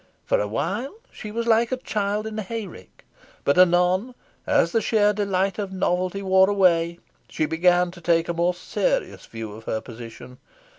For 0.25 0.39
a 0.39 0.47
while, 0.47 0.95
she 1.11 1.29
was 1.31 1.45
like 1.45 1.71
a 1.71 1.77
child 1.77 2.25
in 2.25 2.39
a 2.39 2.41
hay 2.41 2.65
rick. 2.65 3.05
But 3.43 3.59
anon, 3.59 4.15
as 4.47 4.71
the 4.71 4.81
sheer 4.81 5.13
delight 5.13 5.59
of 5.59 5.71
novelty 5.71 6.23
wore 6.23 6.49
away, 6.49 6.97
she 7.29 7.45
began 7.45 7.91
to 7.91 8.01
take 8.01 8.27
a 8.27 8.33
more 8.33 8.55
serious 8.55 9.27
view 9.27 9.51
of 9.51 9.65
her 9.65 9.79
position. 9.79 10.39